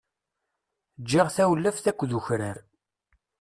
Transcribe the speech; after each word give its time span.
Giɣ 1.11 1.27
tawlaft 1.35 1.85
akked 1.91 2.11
ukrar. 2.19 2.57